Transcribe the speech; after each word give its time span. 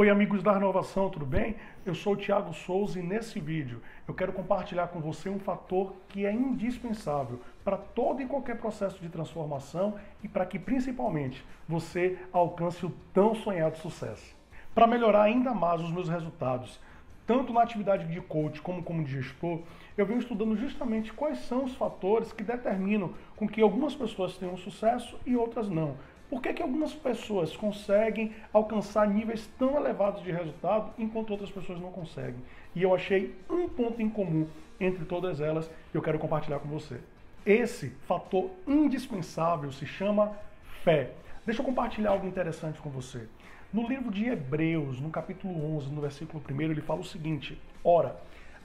Oi 0.00 0.08
amigos 0.08 0.42
da 0.42 0.54
Renovação, 0.54 1.10
tudo 1.10 1.26
bem? 1.26 1.56
Eu 1.84 1.94
sou 1.94 2.14
o 2.14 2.16
Thiago 2.16 2.54
Souza 2.54 2.98
e 2.98 3.02
nesse 3.02 3.38
vídeo 3.38 3.82
eu 4.08 4.14
quero 4.14 4.32
compartilhar 4.32 4.86
com 4.86 4.98
você 4.98 5.28
um 5.28 5.38
fator 5.38 5.92
que 6.08 6.24
é 6.24 6.32
indispensável 6.32 7.38
para 7.62 7.76
todo 7.76 8.22
e 8.22 8.26
qualquer 8.26 8.56
processo 8.56 8.98
de 8.98 9.10
transformação 9.10 9.96
e 10.24 10.26
para 10.26 10.46
que 10.46 10.58
principalmente 10.58 11.44
você 11.68 12.18
alcance 12.32 12.86
o 12.86 12.94
tão 13.12 13.34
sonhado 13.34 13.76
sucesso. 13.76 14.34
Para 14.74 14.86
melhorar 14.86 15.24
ainda 15.24 15.52
mais 15.52 15.82
os 15.82 15.92
meus 15.92 16.08
resultados, 16.08 16.80
tanto 17.26 17.52
na 17.52 17.60
atividade 17.60 18.06
de 18.06 18.22
coach 18.22 18.62
como 18.62 18.82
como 18.82 19.04
de 19.04 19.12
gestor, 19.12 19.60
eu 19.98 20.06
venho 20.06 20.20
estudando 20.20 20.56
justamente 20.56 21.12
quais 21.12 21.40
são 21.40 21.64
os 21.64 21.74
fatores 21.74 22.32
que 22.32 22.42
determinam 22.42 23.12
com 23.36 23.46
que 23.46 23.60
algumas 23.60 23.94
pessoas 23.94 24.38
tenham 24.38 24.56
sucesso 24.56 25.20
e 25.26 25.36
outras 25.36 25.68
não 25.68 25.94
por 26.30 26.40
que, 26.40 26.52
que 26.52 26.62
algumas 26.62 26.94
pessoas 26.94 27.56
conseguem 27.56 28.32
alcançar 28.52 29.08
níveis 29.08 29.50
tão 29.58 29.76
elevados 29.76 30.22
de 30.22 30.30
resultado 30.30 30.92
enquanto 30.96 31.32
outras 31.32 31.50
pessoas 31.50 31.80
não 31.80 31.90
conseguem? 31.90 32.40
E 32.72 32.84
eu 32.84 32.94
achei 32.94 33.34
um 33.50 33.68
ponto 33.68 34.00
em 34.00 34.08
comum 34.08 34.46
entre 34.78 35.04
todas 35.04 35.40
elas 35.40 35.68
e 35.92 35.96
eu 35.96 36.00
quero 36.00 36.20
compartilhar 36.20 36.60
com 36.60 36.68
você. 36.68 37.00
Esse 37.44 37.90
fator 38.06 38.48
indispensável 38.64 39.72
se 39.72 39.84
chama 39.84 40.36
fé. 40.84 41.10
Deixa 41.44 41.62
eu 41.62 41.66
compartilhar 41.66 42.10
algo 42.10 42.28
interessante 42.28 42.80
com 42.80 42.90
você. 42.90 43.26
No 43.72 43.88
livro 43.88 44.12
de 44.12 44.26
Hebreus, 44.26 45.00
no 45.00 45.10
capítulo 45.10 45.76
11, 45.76 45.90
no 45.90 46.00
versículo 46.00 46.42
1, 46.48 46.60
ele 46.62 46.80
fala 46.80 47.00
o 47.00 47.04
seguinte: 47.04 47.60
Ora, 47.82 48.16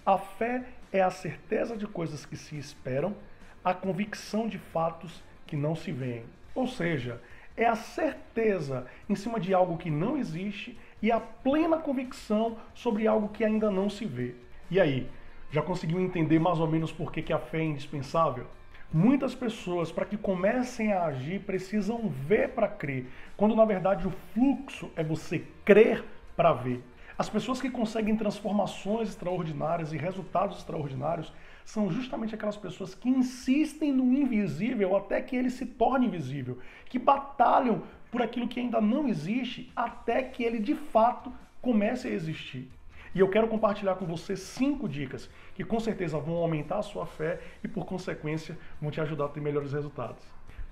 a 0.06 0.20
fé 0.20 0.64
é 0.92 1.02
a 1.02 1.10
certeza 1.10 1.76
de 1.76 1.88
coisas 1.88 2.26
que 2.28 2.38
se 2.38 2.58
esperam, 2.58 3.16
a 3.64 3.74
convicção 3.74 4.48
de 4.48 4.60
fatos 4.60 5.24
que 5.48 5.56
não 5.56 5.76
se 5.76 5.92
veem. 5.92 6.26
Ou 6.54 6.68
seja, 6.68 7.20
é 7.58 7.66
a 7.66 7.76
certeza 7.76 8.86
em 9.10 9.16
cima 9.16 9.40
de 9.40 9.54
algo 9.54 9.78
que 9.78 9.90
não 9.90 10.18
existe 10.18 10.78
e 11.02 11.12
a 11.12 11.20
plena 11.20 11.78
convicção 11.78 12.58
sobre 12.74 13.08
algo 13.08 13.30
que 13.30 13.44
ainda 13.44 13.70
não 13.72 13.90
se 13.90 14.06
vê. 14.06 14.36
E 14.70 14.80
aí, 14.80 15.10
já 15.52 15.62
conseguiu 15.62 16.00
entender 16.00 16.40
mais 16.40 16.60
ou 16.60 16.68
menos 16.68 16.92
por 16.92 17.12
que, 17.12 17.22
que 17.22 17.34
a 17.34 17.40
fé 17.40 17.60
é 17.60 17.64
indispensável? 17.64 18.48
Muitas 18.92 19.36
pessoas, 19.36 19.92
para 19.92 20.06
que 20.06 20.18
comecem 20.18 20.94
a 20.94 21.06
agir, 21.06 21.42
precisam 21.42 22.10
ver 22.10 22.50
para 22.50 22.68
crer, 22.68 23.08
quando 23.36 23.56
na 23.56 23.66
verdade 23.66 24.08
o 24.08 24.12
fluxo 24.34 24.92
é 24.96 25.04
você 25.04 25.44
crer 25.64 26.04
para 26.36 26.54
ver. 26.54 26.82
As 27.18 27.30
pessoas 27.30 27.62
que 27.62 27.70
conseguem 27.70 28.18
transformações 28.18 29.10
extraordinárias 29.10 29.94
e 29.94 29.98
resultados 29.98 30.58
extraordinários 30.58 31.32
são 31.64 31.90
justamente 31.90 32.36
aquelas 32.36 32.58
pessoas 32.58 32.94
que 32.94 33.10
insistem 33.10 33.92
no 33.94 34.12
invisível 34.14 34.98
até 34.98 35.22
que 35.22 35.36
ele 35.36 35.50
se 35.50 35.66
torne 35.66 36.10
visível, 36.10 36.60
que 36.86 37.00
batalham 37.00 37.84
por 38.12 38.22
aquilo 38.22 38.50
que 38.50 38.60
ainda 38.60 38.82
não 38.82 39.08
existe 39.08 39.72
até 39.74 40.24
que 40.24 40.44
ele 40.44 40.60
de 40.60 40.76
fato 40.76 41.32
comece 41.62 42.08
a 42.08 42.12
existir. 42.12 42.70
E 43.14 43.20
eu 43.22 43.30
quero 43.30 43.48
compartilhar 43.48 43.96
com 43.96 44.06
você 44.06 44.36
cinco 44.36 44.90
dicas 44.90 45.30
que 45.56 45.64
com 45.64 45.80
certeza 45.80 46.20
vão 46.20 46.36
aumentar 46.36 46.80
a 46.80 46.84
sua 46.84 47.06
fé 47.06 47.40
e, 47.64 47.68
por 47.68 47.86
consequência, 47.86 48.58
vão 48.82 48.92
te 48.92 49.00
ajudar 49.00 49.26
a 49.26 49.30
ter 49.30 49.40
melhores 49.40 49.72
resultados. 49.72 50.22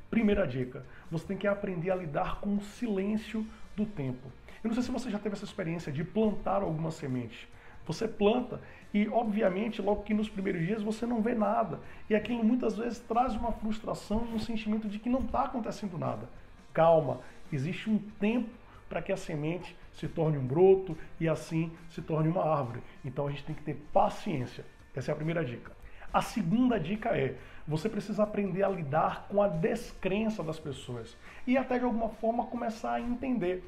Primeira 0.09 0.45
dica: 0.45 0.85
você 1.09 1.25
tem 1.25 1.37
que 1.37 1.47
aprender 1.47 1.89
a 1.89 1.95
lidar 1.95 2.41
com 2.41 2.57
o 2.57 2.61
silêncio 2.61 3.47
do 3.75 3.85
tempo. 3.85 4.31
Eu 4.63 4.69
não 4.69 4.73
sei 4.73 4.83
se 4.83 4.91
você 4.91 5.09
já 5.09 5.19
teve 5.19 5.35
essa 5.35 5.45
experiência 5.45 5.91
de 5.91 6.03
plantar 6.03 6.61
alguma 6.61 6.91
semente. 6.91 7.47
Você 7.85 8.07
planta 8.07 8.61
e, 8.93 9.07
obviamente, 9.09 9.81
logo 9.81 10.03
que 10.03 10.13
nos 10.13 10.29
primeiros 10.29 10.65
dias 10.65 10.81
você 10.81 11.05
não 11.05 11.21
vê 11.21 11.33
nada. 11.33 11.79
E 12.09 12.15
aquilo 12.15 12.43
muitas 12.43 12.77
vezes 12.77 12.99
traz 12.99 13.35
uma 13.35 13.51
frustração 13.51 14.19
um 14.33 14.39
sentimento 14.39 14.87
de 14.87 14.99
que 14.99 15.09
não 15.09 15.19
está 15.19 15.45
acontecendo 15.45 15.97
nada. 15.97 16.29
Calma, 16.73 17.19
existe 17.51 17.89
um 17.89 17.97
tempo 17.97 18.49
para 18.87 19.01
que 19.01 19.11
a 19.11 19.17
semente 19.17 19.75
se 19.91 20.07
torne 20.07 20.37
um 20.37 20.45
broto 20.45 20.97
e 21.19 21.27
assim 21.27 21.71
se 21.89 22.01
torne 22.01 22.29
uma 22.29 22.43
árvore. 22.43 22.81
Então 23.03 23.27
a 23.27 23.31
gente 23.31 23.43
tem 23.43 23.55
que 23.55 23.63
ter 23.63 23.75
paciência. 23.91 24.65
Essa 24.95 25.11
é 25.11 25.13
a 25.13 25.15
primeira 25.15 25.43
dica. 25.43 25.71
A 26.13 26.21
segunda 26.21 26.79
dica 26.79 27.09
é: 27.17 27.35
você 27.67 27.89
precisa 27.89 28.23
aprender 28.23 28.63
a 28.63 28.69
lidar 28.69 29.27
com 29.27 29.41
a 29.41 29.47
descrença 29.47 30.43
das 30.43 30.59
pessoas 30.59 31.17
e 31.47 31.57
até 31.57 31.79
de 31.79 31.85
alguma 31.85 32.09
forma 32.09 32.45
começar 32.45 32.93
a 32.93 33.01
entender 33.01 33.63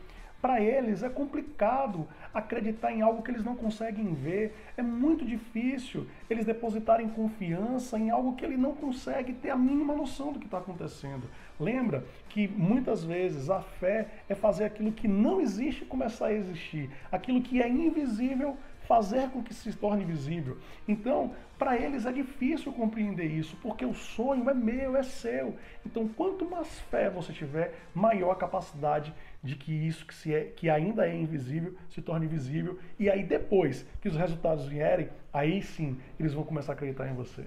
para 0.46 0.62
eles 0.62 1.02
é 1.02 1.10
complicado 1.10 2.08
acreditar 2.32 2.92
em 2.92 3.02
algo 3.02 3.24
que 3.24 3.32
eles 3.32 3.44
não 3.44 3.56
conseguem 3.56 4.14
ver. 4.14 4.56
É 4.78 4.84
muito 4.84 5.26
difícil 5.26 6.06
eles 6.30 6.46
depositarem 6.46 7.10
confiança 7.10 7.98
em 7.98 8.12
algo 8.12 8.36
que 8.36 8.46
ele 8.46 8.56
não 8.56 8.76
consegue 8.76 9.34
ter 9.34 9.50
a 9.50 9.56
mínima 9.56 9.96
noção 9.96 10.32
do 10.32 10.38
que 10.38 10.46
está 10.46 10.60
acontecendo. 10.60 11.24
Lembra 11.60 12.06
que 12.30 12.48
muitas 12.48 13.04
vezes 13.04 13.50
a 13.50 13.62
fé 13.62 14.08
é 14.30 14.36
fazer 14.36 14.66
aquilo 14.66 14.92
que 14.92 15.08
não 15.08 15.42
existe 15.42 15.84
começar 15.84 16.28
a 16.28 16.34
existir, 16.34 16.92
aquilo 17.12 17.42
que 17.42 17.60
é 17.60 17.68
invisível 17.68 18.56
fazer 18.88 19.30
com 19.30 19.44
que 19.44 19.54
se 19.54 19.74
torne 19.74 20.06
visível. 20.06 20.58
Então, 20.88 21.34
para 21.58 21.78
eles 21.78 22.06
é 22.06 22.12
difícil 22.12 22.72
compreender 22.74 23.26
isso, 23.26 23.58
porque 23.62 23.86
o 23.86 23.94
sonho 23.94 24.50
é 24.50 24.54
meu, 24.54 24.96
é 24.96 25.04
seu. 25.04 25.56
Então, 25.86 26.08
quanto 26.08 26.50
mais 26.50 26.80
fé 26.92 27.10
você 27.10 27.32
tiver, 27.32 27.74
maior 27.94 28.32
a 28.32 28.36
capacidade 28.36 29.14
de 29.44 29.56
que 29.56 29.72
isso 29.72 30.06
que, 30.06 30.14
se 30.14 30.34
é, 30.34 30.46
que 30.46 30.70
ainda 30.70 31.08
é 31.08 31.16
invisível 31.16 31.76
se 31.90 32.02
torne 32.02 32.28
visível. 32.28 32.80
E 33.00 33.10
aí, 33.10 33.24
depois 33.24 33.86
que 34.02 34.08
os 34.08 34.16
resultados 34.16 34.68
vierem, 34.68 35.10
aí 35.32 35.62
sim 35.62 35.98
eles 36.20 36.34
vão 36.34 36.44
começar 36.44 36.74
a 36.74 36.76
acreditar 36.76 37.08
em 37.08 37.14
você. 37.14 37.46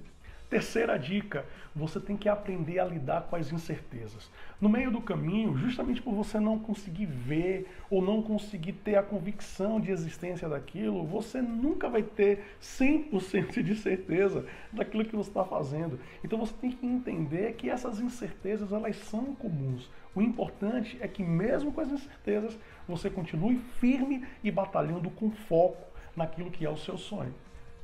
Terceira 0.51 0.99
dica, 0.99 1.45
você 1.77 2.01
tem 2.01 2.17
que 2.17 2.27
aprender 2.27 2.79
a 2.79 2.85
lidar 2.87 3.23
com 3.29 3.37
as 3.37 3.53
incertezas. 3.53 4.31
No 4.59 4.67
meio 4.67 4.91
do 4.91 4.99
caminho, 4.99 5.55
justamente 5.59 6.01
por 6.01 6.15
você 6.15 6.41
não 6.41 6.59
conseguir 6.59 7.05
ver 7.05 7.69
ou 7.91 8.01
não 8.01 8.23
conseguir 8.23 8.73
ter 8.73 8.97
a 8.97 9.03
convicção 9.03 9.79
de 9.79 9.91
existência 9.91 10.49
daquilo, 10.49 11.05
você 11.05 11.43
nunca 11.43 11.91
vai 11.91 12.03
ter 12.03 12.57
100% 12.63 13.63
de 13.63 13.75
certeza 13.75 14.47
daquilo 14.73 15.05
que 15.05 15.15
você 15.15 15.29
está 15.29 15.45
fazendo. 15.45 16.01
Então 16.25 16.39
você 16.39 16.55
tem 16.55 16.73
que 16.73 16.87
entender 16.87 17.53
que 17.53 17.69
essas 17.69 18.01
incertezas 18.01 18.73
elas 18.73 18.97
são 18.97 19.35
comuns. 19.35 19.91
O 20.15 20.23
importante 20.23 20.97
é 21.03 21.07
que 21.07 21.23
mesmo 21.23 21.73
com 21.73 21.83
as 21.83 21.93
incertezas, 21.93 22.59
você 22.89 23.11
continue 23.11 23.59
firme 23.79 24.27
e 24.43 24.51
batalhando 24.51 25.11
com 25.11 25.31
foco 25.31 25.87
naquilo 26.17 26.51
que 26.51 26.65
é 26.65 26.71
o 26.71 26.77
seu 26.77 26.97
sonho. 26.97 27.35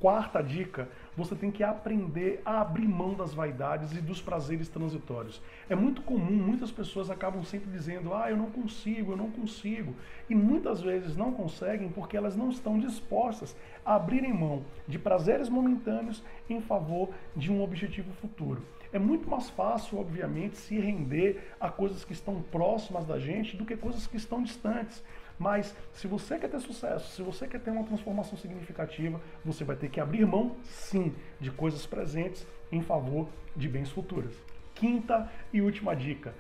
Quarta 0.05 0.43
dica, 0.43 0.87
você 1.17 1.35
tem 1.35 1.51
que 1.51 1.65
aprender 1.65 2.43
a 2.45 2.61
abrir 2.61 2.87
mão 2.87 3.15
das 3.15 3.33
vaidades 3.33 3.93
e 3.93 4.03
dos 4.03 4.21
prazeres 4.21 4.69
transitórios. 4.69 5.41
É 5.67 5.75
muito 5.75 6.03
comum, 6.03 6.35
muitas 6.35 6.71
pessoas 6.71 7.09
acabam 7.09 7.43
sempre 7.43 7.71
dizendo: 7.71 8.13
ah, 8.13 8.29
eu 8.29 8.37
não 8.37 8.51
consigo, 8.51 9.13
eu 9.13 9.17
não 9.17 9.31
consigo. 9.31 9.95
E 10.29 10.35
muitas 10.35 10.83
vezes 10.83 11.17
não 11.17 11.33
conseguem 11.33 11.89
porque 11.89 12.19
elas 12.19 12.37
não 12.37 12.51
estão 12.51 12.79
dispostas 12.79 13.57
a 13.83 13.95
abrirem 13.95 14.35
mão 14.35 14.67
de 14.87 14.99
prazeres 14.99 15.49
momentâneos 15.49 16.23
em 16.51 16.61
favor 16.61 17.09
de 17.35 17.51
um 17.51 17.63
objetivo 17.63 18.13
futuro. 18.21 18.61
É 18.93 18.99
muito 18.99 19.29
mais 19.29 19.49
fácil, 19.49 19.99
obviamente, 19.99 20.59
se 20.59 20.79
render 20.79 21.51
a 21.59 21.71
coisas 21.71 22.05
que 22.05 22.13
estão 22.13 22.43
próximas 22.43 23.07
da 23.07 23.19
gente 23.19 23.57
do 23.57 23.65
que 23.65 23.75
coisas 23.75 24.07
que 24.07 24.19
estão 24.19 24.43
distantes. 24.43 25.03
Mas 25.39 25.75
se 25.93 26.07
você 26.07 26.39
quer 26.39 26.49
ter 26.49 26.61
sucesso, 26.61 27.11
se 27.15 27.23
você 27.23 27.47
quer 27.47 27.61
ter 27.61 27.71
uma 27.71 27.85
transformação 27.85 28.39
significativa, 28.39 29.21
você 29.45 29.65
vai 29.65 29.77
ter 29.77 29.89
que 29.89 30.01
abrir 30.01 30.25
mão, 30.27 30.57
sim, 30.63 31.15
de 31.41 31.51
coisas 31.51 31.85
presentes 31.87 32.47
em 32.71 32.81
favor 32.81 33.29
de 33.57 33.69
bens 33.69 33.91
futuros. 33.91 34.35
Quinta 34.75 35.31
e 35.53 35.61
última 35.61 35.95
dica: 35.95 36.35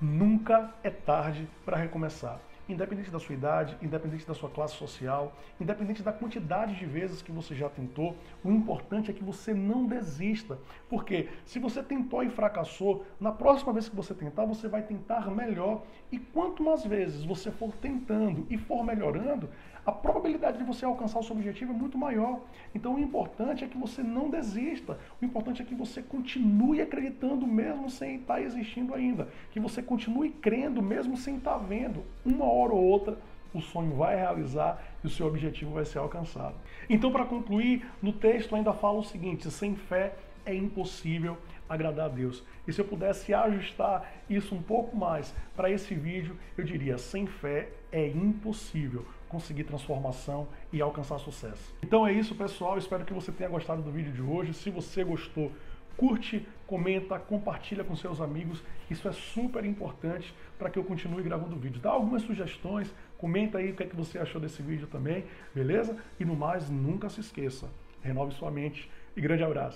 nunca 0.00 0.72
é 0.82 0.90
tarde 0.90 1.48
para 1.64 1.76
recomeçar 1.76 2.40
independente 2.68 3.10
da 3.10 3.18
sua 3.18 3.34
idade, 3.34 3.76
independente 3.80 4.26
da 4.26 4.34
sua 4.34 4.50
classe 4.50 4.74
social, 4.74 5.32
independente 5.60 6.02
da 6.02 6.12
quantidade 6.12 6.74
de 6.74 6.86
vezes 6.86 7.22
que 7.22 7.32
você 7.32 7.54
já 7.54 7.68
tentou, 7.68 8.16
o 8.44 8.50
importante 8.50 9.10
é 9.10 9.14
que 9.14 9.24
você 9.24 9.54
não 9.54 9.86
desista. 9.86 10.58
Porque 10.88 11.28
se 11.44 11.58
você 11.58 11.82
tentou 11.82 12.22
e 12.22 12.30
fracassou, 12.30 13.04
na 13.18 13.32
próxima 13.32 13.72
vez 13.72 13.88
que 13.88 13.96
você 13.96 14.14
tentar, 14.14 14.44
você 14.44 14.68
vai 14.68 14.82
tentar 14.82 15.30
melhor. 15.30 15.82
E 16.12 16.18
quanto 16.18 16.62
mais 16.62 16.84
vezes 16.84 17.24
você 17.24 17.50
for 17.50 17.72
tentando 17.76 18.46
e 18.50 18.56
for 18.58 18.84
melhorando, 18.84 19.48
a 19.88 19.92
probabilidade 19.92 20.58
de 20.58 20.64
você 20.64 20.84
alcançar 20.84 21.18
o 21.18 21.22
seu 21.22 21.34
objetivo 21.34 21.72
é 21.72 21.74
muito 21.74 21.96
maior. 21.96 22.40
Então 22.74 22.96
o 22.96 22.98
importante 22.98 23.64
é 23.64 23.66
que 23.66 23.78
você 23.78 24.02
não 24.02 24.28
desista. 24.28 24.98
O 25.20 25.24
importante 25.24 25.62
é 25.62 25.64
que 25.64 25.74
você 25.74 26.02
continue 26.02 26.82
acreditando 26.82 27.46
mesmo 27.46 27.88
sem 27.88 28.16
estar 28.16 28.42
existindo 28.42 28.92
ainda. 28.92 29.28
Que 29.50 29.58
você 29.58 29.80
continue 29.80 30.28
crendo 30.28 30.82
mesmo 30.82 31.16
sem 31.16 31.36
estar 31.36 31.56
vendo. 31.56 32.02
Uma 32.22 32.44
hora 32.58 32.72
ou 32.72 32.82
outra 32.82 33.16
o 33.52 33.60
sonho 33.60 33.94
vai 33.94 34.16
realizar 34.16 34.82
e 35.02 35.06
o 35.06 35.10
seu 35.10 35.26
objetivo 35.26 35.72
vai 35.72 35.84
ser 35.84 35.98
alcançado. 35.98 36.54
Então, 36.88 37.10
para 37.10 37.24
concluir, 37.24 37.86
no 38.02 38.12
texto 38.12 38.54
ainda 38.54 38.72
fala 38.72 38.98
o 38.98 39.04
seguinte: 39.04 39.50
sem 39.50 39.74
fé 39.74 40.14
é 40.44 40.54
impossível 40.54 41.36
agradar 41.68 42.06
a 42.06 42.08
Deus. 42.08 42.42
E 42.66 42.72
se 42.72 42.80
eu 42.80 42.84
pudesse 42.84 43.34
ajustar 43.34 44.10
isso 44.28 44.54
um 44.54 44.62
pouco 44.62 44.96
mais 44.96 45.34
para 45.54 45.70
esse 45.70 45.94
vídeo, 45.94 46.36
eu 46.56 46.64
diria: 46.64 46.98
sem 46.98 47.26
fé 47.26 47.68
é 47.92 48.06
impossível 48.06 49.04
conseguir 49.28 49.64
transformação 49.64 50.48
e 50.72 50.80
alcançar 50.80 51.18
sucesso. 51.18 51.74
Então 51.82 52.06
é 52.06 52.12
isso, 52.12 52.34
pessoal. 52.34 52.78
Espero 52.78 53.04
que 53.04 53.12
você 53.12 53.30
tenha 53.30 53.50
gostado 53.50 53.82
do 53.82 53.90
vídeo 53.90 54.12
de 54.12 54.22
hoje. 54.22 54.54
Se 54.54 54.70
você 54.70 55.04
gostou, 55.04 55.52
curte, 55.98 56.48
comenta, 56.66 57.18
compartilha 57.18 57.84
com 57.84 57.94
seus 57.94 58.22
amigos. 58.22 58.62
Isso 58.88 59.06
é 59.06 59.12
super 59.12 59.64
importante 59.66 60.34
para 60.58 60.70
que 60.70 60.78
eu 60.78 60.84
continue 60.84 61.22
gravando 61.22 61.56
vídeos. 61.56 61.82
Dá 61.82 61.90
algumas 61.90 62.22
sugestões, 62.22 62.90
Comenta 63.18 63.58
aí 63.58 63.72
o 63.72 63.74
que, 63.74 63.82
é 63.82 63.86
que 63.86 63.96
você 63.96 64.16
achou 64.16 64.40
desse 64.40 64.62
vídeo 64.62 64.86
também, 64.86 65.24
beleza? 65.52 65.98
E 66.20 66.24
no 66.24 66.36
mais, 66.36 66.70
nunca 66.70 67.08
se 67.10 67.20
esqueça, 67.20 67.68
renove 68.00 68.32
sua 68.32 68.48
mente 68.48 68.88
e 69.16 69.20
grande 69.20 69.42
abraço. 69.42 69.66